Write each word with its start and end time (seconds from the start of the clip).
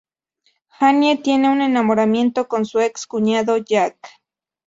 Annie 0.79 1.15
tiene 1.21 1.51
un 1.51 1.61
enamoramiento 1.61 2.47
con 2.47 2.65
su 2.65 2.79
ex-cuñado, 2.79 3.57
Jack. 3.57 3.99